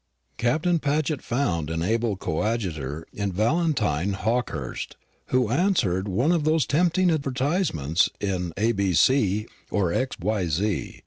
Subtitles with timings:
[0.37, 4.95] Captain Paget found an able coadjutor in Valentine Hawkehurst,
[5.27, 8.71] who answered one of those tempting advertisements in which A.
[8.71, 9.45] B.C.
[9.69, 10.17] or X.
[10.19, 10.47] Y.
[10.47, 10.99] Z.